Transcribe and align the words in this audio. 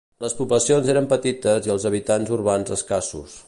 Les 0.23 0.33
poblacions 0.37 0.89
eren 0.93 1.09
petites 1.11 1.69
i 1.69 1.75
els 1.75 1.87
habitants 1.91 2.35
urbans 2.39 2.77
escassos. 2.81 3.37